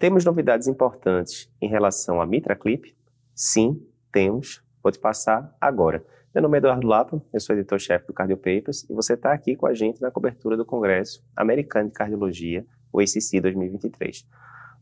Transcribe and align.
Temos 0.00 0.24
novidades 0.24 0.66
importantes 0.66 1.52
em 1.60 1.68
relação 1.68 2.22
à 2.22 2.26
MitraClip? 2.26 2.96
Sim, 3.34 3.86
temos. 4.10 4.64
Vou 4.82 4.90
te 4.90 4.98
passar 4.98 5.54
agora. 5.60 6.02
Meu 6.34 6.40
nome 6.42 6.56
é 6.56 6.58
Eduardo 6.58 6.86
Lapa, 6.86 7.22
eu 7.30 7.38
sou 7.38 7.54
editor-chefe 7.54 8.06
do 8.06 8.14
Cardio 8.14 8.38
Papers 8.38 8.88
e 8.88 8.94
você 8.94 9.12
está 9.12 9.30
aqui 9.30 9.54
com 9.54 9.66
a 9.66 9.74
gente 9.74 10.00
na 10.00 10.10
cobertura 10.10 10.56
do 10.56 10.64
Congresso 10.64 11.22
Americano 11.36 11.90
de 11.90 11.94
Cardiologia, 11.94 12.64
o 12.90 12.98
ACC 12.98 13.42
2023. 13.42 14.26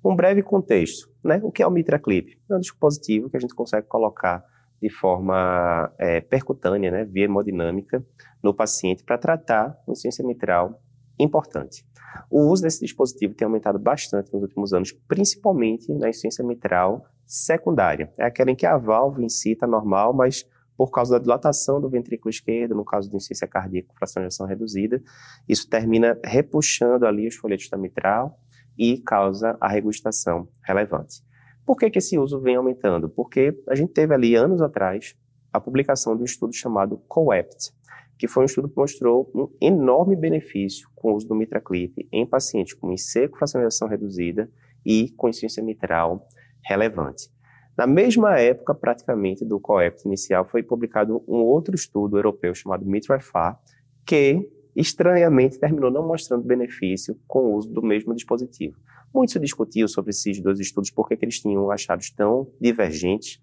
Um 0.04 0.14
breve 0.14 0.40
contexto, 0.40 1.10
né? 1.24 1.40
O 1.42 1.50
que 1.50 1.64
é 1.64 1.66
o 1.66 1.70
MitraClip? 1.72 2.40
É 2.48 2.54
um 2.54 2.60
dispositivo 2.60 3.28
que 3.28 3.36
a 3.36 3.40
gente 3.40 3.56
consegue 3.56 3.88
colocar 3.88 4.44
de 4.80 4.88
forma 4.88 5.92
é, 5.98 6.20
percutânea, 6.20 6.92
né, 6.92 7.04
via 7.04 7.24
hemodinâmica, 7.24 8.06
no 8.40 8.54
paciente 8.54 9.02
para 9.02 9.18
tratar 9.18 9.76
insuficiência 9.82 10.24
mitral 10.24 10.80
importante. 11.18 11.84
O 12.30 12.50
uso 12.50 12.62
desse 12.62 12.80
dispositivo 12.80 13.34
tem 13.34 13.46
aumentado 13.46 13.78
bastante 13.78 14.32
nos 14.32 14.42
últimos 14.42 14.72
anos, 14.72 14.92
principalmente 14.92 15.92
na 15.92 16.08
insuficiência 16.08 16.44
mitral 16.44 17.04
secundária. 17.26 18.12
É 18.18 18.24
aquela 18.24 18.50
em 18.50 18.56
que 18.56 18.66
a 18.66 18.76
válvula 18.76 19.24
em 19.24 19.28
si 19.28 19.52
está 19.52 19.66
normal, 19.66 20.12
mas 20.12 20.44
por 20.76 20.90
causa 20.90 21.14
da 21.14 21.22
dilatação 21.22 21.80
do 21.80 21.88
ventrículo 21.88 22.30
esquerdo, 22.30 22.74
no 22.74 22.84
caso 22.84 23.10
de 23.10 23.16
insuficiência 23.16 23.48
cardíaca 23.48 23.88
com 23.88 23.96
fração 23.96 24.22
de 24.22 24.28
ejeção 24.28 24.46
reduzida, 24.46 25.02
isso 25.48 25.68
termina 25.68 26.18
repuxando 26.24 27.04
ali 27.04 27.26
os 27.26 27.34
folhetos 27.34 27.68
da 27.68 27.76
mitral 27.76 28.38
e 28.78 28.98
causa 28.98 29.56
a 29.60 29.68
regurgitação 29.68 30.48
relevante. 30.62 31.22
Por 31.66 31.76
que, 31.76 31.90
que 31.90 31.98
esse 31.98 32.16
uso 32.16 32.40
vem 32.40 32.56
aumentando? 32.56 33.08
Porque 33.08 33.60
a 33.68 33.74
gente 33.74 33.92
teve 33.92 34.14
ali 34.14 34.36
anos 34.36 34.62
atrás 34.62 35.16
a 35.52 35.60
publicação 35.60 36.14
de 36.14 36.22
um 36.22 36.24
estudo 36.24 36.54
chamado 36.54 36.96
COEPT, 37.08 37.72
que 38.18 38.26
foi 38.26 38.42
um 38.42 38.46
estudo 38.46 38.68
que 38.68 38.76
mostrou 38.76 39.30
um 39.34 39.48
enorme 39.60 40.16
benefício 40.16 40.88
com 40.94 41.12
o 41.12 41.14
uso 41.16 41.28
do 41.28 41.34
MitraClip 41.34 42.08
em 42.10 42.26
pacientes 42.26 42.74
com 42.74 42.92
de 42.92 43.66
ejeção 43.66 43.88
reduzida 43.88 44.50
e 44.84 45.10
com 45.16 45.28
insuficiência 45.28 45.62
mitral 45.62 46.26
relevante. 46.64 47.30
Na 47.76 47.86
mesma 47.86 48.40
época, 48.40 48.74
praticamente, 48.74 49.44
do 49.44 49.60
COEPT 49.60 50.04
inicial, 50.04 50.44
foi 50.44 50.64
publicado 50.64 51.22
um 51.28 51.36
outro 51.36 51.76
estudo 51.76 52.18
europeu 52.18 52.52
chamado 52.52 52.84
MITRA-FA, 52.84 53.56
que, 54.04 54.50
estranhamente, 54.74 55.60
terminou 55.60 55.88
não 55.88 56.04
mostrando 56.04 56.42
benefício 56.42 57.16
com 57.28 57.38
o 57.38 57.54
uso 57.54 57.70
do 57.70 57.80
mesmo 57.80 58.12
dispositivo. 58.12 58.76
Muito 59.14 59.32
se 59.32 59.38
discutiu 59.38 59.86
sobre 59.86 60.10
esses 60.10 60.40
dois 60.40 60.58
estudos, 60.58 60.90
porque 60.90 61.16
que 61.16 61.24
eles 61.24 61.38
tinham 61.38 61.70
achados 61.70 62.10
tão 62.10 62.50
divergentes, 62.60 63.40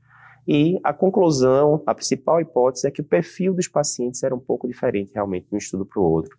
e 0.47 0.79
a 0.83 0.93
conclusão, 0.93 1.81
a 1.85 1.95
principal 1.95 2.39
hipótese 2.39 2.87
é 2.87 2.91
que 2.91 3.01
o 3.01 3.03
perfil 3.03 3.53
dos 3.53 3.67
pacientes 3.67 4.21
era 4.23 4.35
um 4.35 4.39
pouco 4.39 4.67
diferente 4.67 5.11
realmente 5.13 5.47
de 5.49 5.55
um 5.55 5.57
estudo 5.57 5.85
para 5.85 5.99
o 5.99 6.05
outro. 6.05 6.37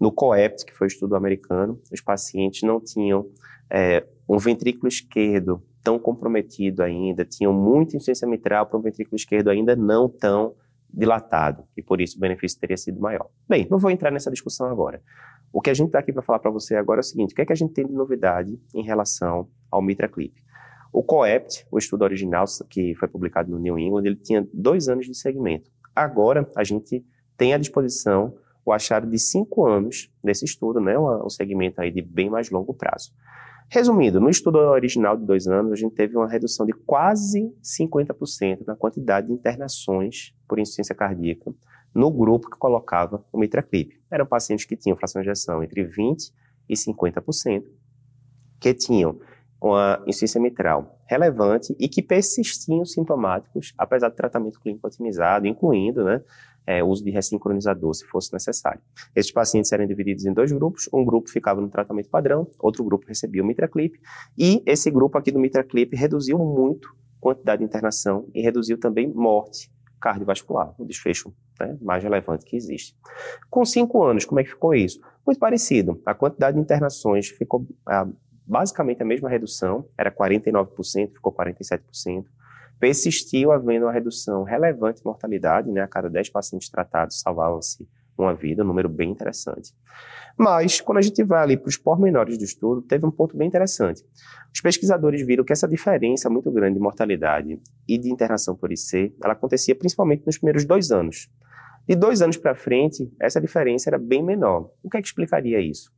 No 0.00 0.10
COEPT, 0.10 0.64
que 0.64 0.74
foi 0.74 0.86
o 0.86 0.88
estudo 0.88 1.14
americano, 1.14 1.78
os 1.92 2.00
pacientes 2.00 2.62
não 2.62 2.80
tinham 2.80 3.26
é, 3.70 4.06
um 4.28 4.38
ventrículo 4.38 4.88
esquerdo 4.88 5.62
tão 5.82 5.98
comprometido 5.98 6.82
ainda, 6.82 7.24
tinham 7.24 7.52
muita 7.52 7.96
insuficiência 7.96 8.26
mitral 8.26 8.66
para 8.66 8.78
um 8.78 8.82
ventrículo 8.82 9.16
esquerdo 9.16 9.48
ainda 9.48 9.76
não 9.76 10.08
tão 10.08 10.54
dilatado, 10.92 11.64
e 11.76 11.82
por 11.82 12.00
isso 12.00 12.16
o 12.16 12.20
benefício 12.20 12.60
teria 12.60 12.76
sido 12.76 13.00
maior. 13.00 13.28
Bem, 13.48 13.66
não 13.70 13.78
vou 13.78 13.90
entrar 13.90 14.10
nessa 14.10 14.30
discussão 14.30 14.68
agora. 14.68 15.02
O 15.52 15.60
que 15.60 15.70
a 15.70 15.74
gente 15.74 15.88
está 15.88 15.98
aqui 15.98 16.12
para 16.12 16.22
falar 16.22 16.38
para 16.38 16.50
você 16.50 16.76
agora 16.76 17.00
é 17.00 17.02
o 17.02 17.04
seguinte: 17.04 17.32
o 17.32 17.34
que 17.34 17.42
é 17.42 17.46
que 17.46 17.52
a 17.52 17.56
gente 17.56 17.72
tem 17.72 17.86
de 17.86 17.92
novidade 17.92 18.58
em 18.74 18.82
relação 18.82 19.48
ao 19.70 19.82
MitraClip? 19.82 20.34
O 20.92 21.02
COEPT, 21.02 21.66
o 21.70 21.78
estudo 21.78 22.02
original 22.02 22.44
que 22.68 22.94
foi 22.96 23.08
publicado 23.08 23.50
no 23.50 23.58
New 23.58 23.78
England, 23.78 24.04
ele 24.04 24.16
tinha 24.16 24.46
dois 24.52 24.88
anos 24.88 25.06
de 25.06 25.14
segmento. 25.14 25.70
Agora, 25.96 26.48
a 26.54 26.62
gente 26.62 27.04
tem 27.36 27.54
à 27.54 27.58
disposição 27.58 28.34
o 28.64 28.72
achado 28.72 29.08
de 29.08 29.18
cinco 29.18 29.66
anos 29.66 30.12
desse 30.22 30.44
estudo, 30.44 30.80
né, 30.80 30.96
um 30.98 31.28
segmento 31.28 31.80
aí 31.80 31.90
de 31.90 32.02
bem 32.02 32.30
mais 32.30 32.50
longo 32.50 32.72
prazo. 32.74 33.12
Resumindo, 33.68 34.20
no 34.20 34.28
estudo 34.28 34.58
original 34.58 35.16
de 35.16 35.24
dois 35.24 35.46
anos, 35.46 35.72
a 35.72 35.76
gente 35.76 35.94
teve 35.94 36.14
uma 36.14 36.28
redução 36.28 36.66
de 36.66 36.72
quase 36.72 37.52
50% 37.62 38.66
na 38.66 38.76
quantidade 38.76 39.28
de 39.28 39.32
internações 39.32 40.34
por 40.46 40.58
insuficiência 40.58 40.94
cardíaca 40.94 41.52
no 41.94 42.10
grupo 42.10 42.50
que 42.50 42.58
colocava 42.58 43.24
o 43.32 43.38
mitraclip. 43.38 43.98
Eram 44.10 44.26
pacientes 44.26 44.66
que 44.66 44.76
tinham 44.76 44.96
fração 44.96 45.22
de 45.22 45.28
ejeção 45.28 45.62
entre 45.62 45.84
20% 45.84 46.32
e 46.68 46.74
50%, 46.74 47.64
que 48.60 48.74
tinham 48.74 49.18
uma 49.62 50.02
insuficiência 50.06 50.40
mitral 50.40 50.98
relevante 51.06 51.74
e 51.78 51.88
que 51.88 52.02
persistiam 52.02 52.84
sintomáticos, 52.84 53.72
apesar 53.78 54.08
do 54.08 54.16
tratamento 54.16 54.60
clínico 54.60 54.86
otimizado, 54.86 55.46
incluindo 55.46 56.04
né, 56.04 56.20
é, 56.66 56.82
uso 56.82 57.04
de 57.04 57.10
ressincronizador, 57.10 57.94
se 57.94 58.04
fosse 58.06 58.32
necessário. 58.32 58.80
Esses 59.14 59.30
pacientes 59.30 59.70
eram 59.72 59.86
divididos 59.86 60.24
em 60.24 60.32
dois 60.32 60.50
grupos, 60.50 60.88
um 60.92 61.04
grupo 61.04 61.30
ficava 61.30 61.60
no 61.60 61.68
tratamento 61.68 62.10
padrão, 62.10 62.48
outro 62.58 62.82
grupo 62.82 63.06
recebia 63.06 63.42
o 63.42 63.46
mitraclip, 63.46 63.98
e 64.36 64.62
esse 64.66 64.90
grupo 64.90 65.16
aqui 65.16 65.30
do 65.30 65.38
mitraclip 65.38 65.94
reduziu 65.94 66.38
muito 66.38 66.88
a 66.88 67.20
quantidade 67.20 67.60
de 67.60 67.64
internação 67.64 68.28
e 68.34 68.42
reduziu 68.42 68.78
também 68.78 69.12
morte 69.12 69.70
cardiovascular, 70.00 70.74
o 70.76 70.84
desfecho 70.84 71.32
né, 71.60 71.78
mais 71.80 72.02
relevante 72.02 72.44
que 72.44 72.56
existe. 72.56 72.96
Com 73.48 73.64
cinco 73.64 74.02
anos, 74.02 74.24
como 74.24 74.40
é 74.40 74.42
que 74.42 74.50
ficou 74.50 74.74
isso? 74.74 75.00
Muito 75.24 75.38
parecido. 75.38 76.02
A 76.04 76.12
quantidade 76.12 76.56
de 76.56 76.60
internações 76.60 77.28
ficou 77.28 77.64
ah, 77.86 78.08
basicamente 78.46 79.02
a 79.02 79.06
mesma 79.06 79.28
redução, 79.28 79.88
era 79.96 80.10
49%, 80.10 81.12
ficou 81.12 81.32
47% 81.32 82.24
persistiu 82.82 83.52
havendo 83.52 83.86
uma 83.86 83.92
redução 83.92 84.42
relevante 84.42 84.98
de 84.98 85.06
mortalidade, 85.06 85.70
né? 85.70 85.82
A 85.82 85.86
cada 85.86 86.10
10 86.10 86.30
pacientes 86.30 86.68
tratados 86.68 87.20
salvavam-se 87.20 87.88
uma 88.18 88.34
vida, 88.34 88.64
um 88.64 88.66
número 88.66 88.88
bem 88.88 89.08
interessante. 89.08 89.72
Mas, 90.36 90.80
quando 90.80 90.98
a 90.98 91.00
gente 91.00 91.22
vai 91.22 91.44
ali 91.44 91.56
para 91.56 91.68
os 91.68 91.76
pormenores 91.76 92.36
do 92.36 92.42
estudo, 92.42 92.82
teve 92.82 93.06
um 93.06 93.10
ponto 93.12 93.36
bem 93.36 93.46
interessante. 93.46 94.02
Os 94.52 94.60
pesquisadores 94.60 95.24
viram 95.24 95.44
que 95.44 95.52
essa 95.52 95.68
diferença 95.68 96.28
muito 96.28 96.50
grande 96.50 96.74
de 96.74 96.80
mortalidade 96.80 97.60
e 97.86 97.96
de 97.96 98.10
internação 98.10 98.56
por 98.56 98.72
IC, 98.72 99.14
ela 99.22 99.34
acontecia 99.34 99.76
principalmente 99.76 100.26
nos 100.26 100.36
primeiros 100.36 100.64
dois 100.64 100.90
anos. 100.90 101.30
De 101.86 101.94
dois 101.94 102.20
anos 102.20 102.36
para 102.36 102.52
frente, 102.52 103.08
essa 103.20 103.40
diferença 103.40 103.90
era 103.90 103.98
bem 103.98 104.24
menor. 104.24 104.72
O 104.82 104.90
que 104.90 104.96
é 104.96 105.00
que 105.00 105.06
explicaria 105.06 105.60
isso? 105.60 105.92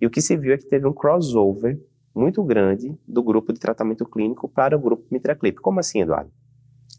E 0.00 0.06
o 0.06 0.10
que 0.10 0.20
se 0.20 0.36
viu 0.36 0.52
é 0.52 0.58
que 0.58 0.66
teve 0.66 0.86
um 0.86 0.92
crossover 0.92 1.80
muito 2.14 2.42
grande 2.42 2.94
do 3.06 3.22
grupo 3.22 3.52
de 3.52 3.60
tratamento 3.60 4.06
clínico 4.06 4.48
para 4.48 4.76
o 4.76 4.80
grupo 4.80 5.06
MitraClip. 5.10 5.60
Como 5.60 5.80
assim, 5.80 6.00
Eduardo? 6.00 6.30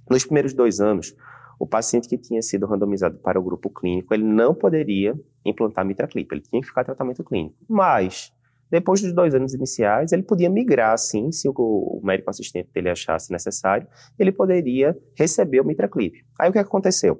Nos 0.09 0.23
primeiros 0.23 0.53
dois 0.53 0.79
anos, 0.79 1.15
o 1.59 1.65
paciente 1.65 2.07
que 2.07 2.17
tinha 2.17 2.41
sido 2.41 2.67
randomizado 2.67 3.17
para 3.17 3.39
o 3.39 3.43
grupo 3.43 3.69
clínico, 3.69 4.13
ele 4.13 4.23
não 4.23 4.53
poderia 4.53 5.19
implantar 5.43 5.85
MitraClip, 5.85 6.31
ele 6.31 6.41
tinha 6.41 6.61
que 6.61 6.67
ficar 6.67 6.83
tratamento 6.83 7.23
clínico. 7.23 7.55
Mas, 7.67 8.31
depois 8.69 9.01
dos 9.01 9.11
dois 9.13 9.33
anos 9.33 9.53
iniciais, 9.53 10.11
ele 10.11 10.23
podia 10.23 10.49
migrar, 10.49 10.97
sim, 10.97 11.31
se 11.31 11.49
o 11.49 12.01
médico 12.03 12.29
assistente 12.29 12.69
dele 12.71 12.89
achasse 12.89 13.31
necessário, 13.31 13.87
ele 14.19 14.31
poderia 14.31 14.95
receber 15.17 15.61
o 15.61 15.65
MitraClip. 15.65 16.23
Aí 16.39 16.49
o 16.49 16.53
que 16.53 16.59
aconteceu? 16.59 17.19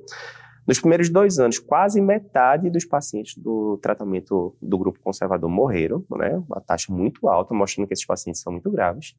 Nos 0.67 0.79
primeiros 0.79 1.09
dois 1.09 1.39
anos, 1.39 1.59
quase 1.59 2.01
metade 2.01 2.69
dos 2.69 2.83
pacientes 2.83 3.37
do 3.37 3.77
tratamento 3.77 4.53
do 4.61 4.77
grupo 4.77 4.99
conservador 4.99 5.49
morreram, 5.49 6.03
né? 6.11 6.37
Uma 6.45 6.59
taxa 6.59 6.91
muito 6.91 7.29
alta, 7.29 7.53
mostrando 7.53 7.87
que 7.87 7.93
esses 7.93 8.05
pacientes 8.05 8.41
são 8.41 8.51
muito 8.51 8.69
graves. 8.69 9.15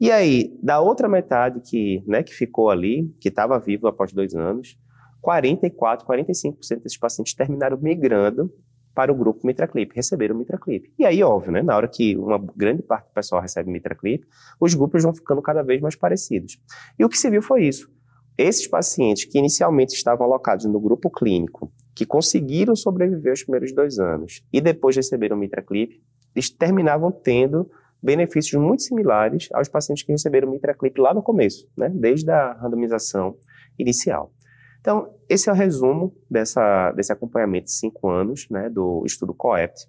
E 0.00 0.12
aí, 0.12 0.56
da 0.62 0.80
outra 0.80 1.08
metade 1.08 1.60
que, 1.60 2.04
né, 2.06 2.22
que 2.22 2.32
ficou 2.32 2.70
ali, 2.70 3.12
que 3.20 3.28
estava 3.28 3.58
vivo 3.58 3.88
após 3.88 4.12
dois 4.12 4.32
anos, 4.32 4.78
44, 5.20 6.06
45% 6.06 6.82
desses 6.82 6.98
pacientes 6.98 7.34
terminaram 7.34 7.76
migrando 7.80 8.52
para 8.94 9.10
o 9.10 9.14
grupo 9.14 9.46
MitraClip, 9.46 9.94
receberam 9.94 10.36
MitraClip. 10.36 10.92
E 10.98 11.04
aí, 11.04 11.22
óbvio, 11.22 11.50
né, 11.50 11.62
na 11.62 11.76
hora 11.76 11.88
que 11.88 12.16
uma 12.16 12.38
grande 12.54 12.82
parte 12.82 13.08
do 13.08 13.14
pessoal 13.14 13.42
recebe 13.42 13.70
MitraClip, 13.70 14.24
os 14.60 14.74
grupos 14.74 15.02
vão 15.02 15.14
ficando 15.14 15.42
cada 15.42 15.62
vez 15.62 15.80
mais 15.80 15.96
parecidos. 15.96 16.60
E 16.98 17.04
o 17.04 17.08
que 17.08 17.18
se 17.18 17.28
viu 17.28 17.42
foi 17.42 17.64
isso. 17.64 17.90
Esses 18.36 18.66
pacientes 18.66 19.24
que 19.24 19.38
inicialmente 19.38 19.94
estavam 19.94 20.26
alocados 20.26 20.64
no 20.64 20.80
grupo 20.80 21.10
clínico, 21.10 21.70
que 21.94 22.06
conseguiram 22.06 22.74
sobreviver 22.74 23.32
os 23.32 23.42
primeiros 23.42 23.72
dois 23.72 23.98
anos 23.98 24.42
e 24.52 24.60
depois 24.60 24.96
receberam 24.96 25.36
mitraclip, 25.36 26.02
eles 26.34 26.50
terminavam 26.50 27.10
tendo 27.10 27.70
benefícios 28.02 28.60
muito 28.60 28.82
similares 28.82 29.48
aos 29.52 29.68
pacientes 29.68 30.02
que 30.02 30.10
receberam 30.10 30.50
mitraclip 30.50 30.98
lá 31.00 31.14
no 31.14 31.22
começo, 31.22 31.68
né, 31.76 31.90
desde 31.94 32.30
a 32.30 32.54
randomização 32.54 33.36
inicial. 33.78 34.32
Então, 34.80 35.14
esse 35.28 35.48
é 35.48 35.52
o 35.52 35.54
resumo 35.54 36.12
dessa, 36.28 36.90
desse 36.92 37.12
acompanhamento 37.12 37.66
de 37.66 37.72
cinco 37.72 38.08
anos 38.08 38.48
né, 38.50 38.68
do 38.68 39.04
estudo 39.06 39.32
COEPT. 39.32 39.86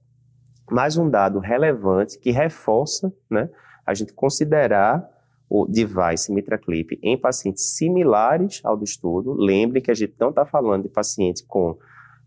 Mais 0.69 0.98
um 0.98 1.10
dado 1.10 1.40
relevante 1.40 2.19
que 2.19 2.30
reforça 2.30 3.12
né, 3.30 3.50
a 3.86 3.94
gente 3.95 4.13
considerar 4.13 5.04
o 5.50 5.66
device 5.68 6.31
MitraClip 6.31 7.00
em 7.01 7.18
pacientes 7.18 7.75
similares 7.75 8.62
ao 8.63 8.75
do 8.75 8.84
estudo. 8.84 9.34
Lembre 9.34 9.81
que 9.81 9.92
a 9.92 9.94
gente 9.94 10.16
não 10.19 10.30
está 10.30 10.45
falando 10.45 10.84
de 10.84 10.90
pacientes 10.90 11.42
com 11.42 11.78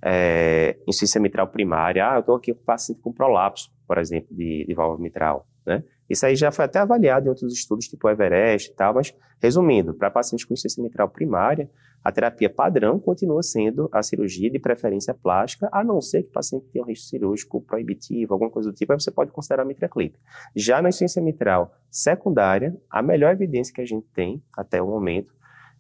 é, 0.02 0.76
insuficiência 0.86 1.20
mitral 1.20 1.48
primária. 1.48 2.08
Ah, 2.08 2.14
eu 2.16 2.20
estou 2.20 2.36
aqui 2.36 2.52
com 2.54 2.62
paciente 2.64 3.00
com 3.00 3.12
prolapso, 3.12 3.70
por 3.86 3.98
exemplo, 3.98 4.34
de, 4.34 4.64
de 4.66 4.74
válvula 4.74 5.02
mitral. 5.02 5.46
Né? 5.66 5.82
Isso 6.08 6.24
aí 6.24 6.36
já 6.36 6.52
foi 6.52 6.64
até 6.64 6.78
avaliado 6.78 7.26
em 7.26 7.28
outros 7.28 7.52
estudos, 7.52 7.88
tipo 7.88 8.08
Everest 8.08 8.70
e 8.70 8.74
tal, 8.74 8.94
mas 8.94 9.12
resumindo, 9.42 9.92
para 9.94 10.10
pacientes 10.10 10.44
com 10.44 10.54
insuficiência 10.54 10.82
mitral 10.82 11.08
primária, 11.08 11.68
A 12.06 12.12
terapia 12.12 12.48
padrão 12.48 13.00
continua 13.00 13.42
sendo 13.42 13.88
a 13.90 14.00
cirurgia 14.00 14.48
de 14.48 14.60
preferência 14.60 15.12
plástica, 15.12 15.68
a 15.72 15.82
não 15.82 16.00
ser 16.00 16.22
que 16.22 16.28
o 16.28 16.32
paciente 16.32 16.68
tenha 16.68 16.84
um 16.84 16.86
risco 16.86 17.08
cirúrgico 17.08 17.60
proibitivo, 17.60 18.32
alguma 18.32 18.48
coisa 18.48 18.70
do 18.70 18.76
tipo, 18.76 18.92
aí 18.92 19.00
você 19.00 19.10
pode 19.10 19.32
considerar 19.32 19.64
a 19.64 19.66
mitraclip. 19.66 20.16
Já 20.54 20.80
na 20.80 20.90
insuficiência 20.90 21.20
mitral 21.20 21.74
secundária, 21.90 22.80
a 22.88 23.02
melhor 23.02 23.32
evidência 23.32 23.74
que 23.74 23.80
a 23.80 23.84
gente 23.84 24.06
tem 24.14 24.40
até 24.56 24.80
o 24.80 24.86
momento 24.86 25.34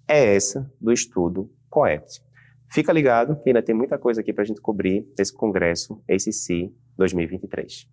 é 0.08 0.34
essa 0.34 0.68
do 0.80 0.92
estudo 0.92 1.48
COEPT. 1.70 2.20
Fica 2.72 2.92
ligado 2.92 3.40
que 3.40 3.48
ainda 3.48 3.62
tem 3.62 3.72
muita 3.72 3.96
coisa 3.96 4.20
aqui 4.20 4.32
para 4.32 4.42
a 4.42 4.46
gente 4.46 4.60
cobrir 4.60 5.06
nesse 5.16 5.32
congresso 5.32 6.02
ACC 6.10 6.74
2023. 6.96 7.88